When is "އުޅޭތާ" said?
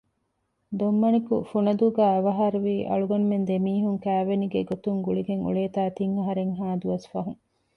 5.45-5.81